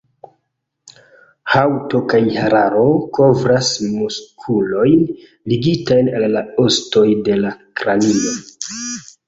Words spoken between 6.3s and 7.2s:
la ostoj